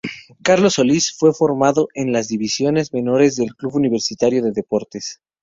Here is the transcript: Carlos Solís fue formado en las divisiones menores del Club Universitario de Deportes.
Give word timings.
Carlos 0.41 0.73
Solís 0.73 1.13
fue 1.15 1.31
formado 1.31 1.87
en 1.93 2.11
las 2.11 2.27
divisiones 2.27 2.91
menores 2.91 3.35
del 3.35 3.55
Club 3.55 3.75
Universitario 3.75 4.41
de 4.41 4.51
Deportes. 4.51 5.21